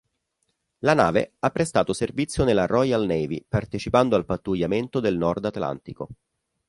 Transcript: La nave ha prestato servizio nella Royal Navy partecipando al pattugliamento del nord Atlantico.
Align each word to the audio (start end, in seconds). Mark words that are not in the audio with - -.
La 0.79 0.95
nave 0.95 1.33
ha 1.41 1.51
prestato 1.51 1.93
servizio 1.93 2.43
nella 2.43 2.65
Royal 2.65 3.05
Navy 3.05 3.45
partecipando 3.47 4.15
al 4.15 4.25
pattugliamento 4.25 4.99
del 4.99 5.15
nord 5.15 5.45
Atlantico. 5.45 6.09